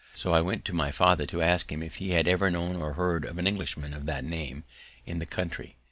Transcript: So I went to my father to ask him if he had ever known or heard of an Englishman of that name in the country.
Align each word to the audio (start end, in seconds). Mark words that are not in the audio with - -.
So 0.15 0.33
I 0.33 0.41
went 0.41 0.65
to 0.65 0.73
my 0.73 0.89
father 0.89 1.27
to 1.27 1.43
ask 1.43 1.71
him 1.71 1.83
if 1.83 1.97
he 1.97 2.09
had 2.09 2.27
ever 2.27 2.49
known 2.49 2.75
or 2.81 2.93
heard 2.93 3.23
of 3.23 3.37
an 3.37 3.45
Englishman 3.45 3.93
of 3.93 4.07
that 4.07 4.23
name 4.23 4.63
in 5.05 5.19
the 5.19 5.27
country. 5.27 5.75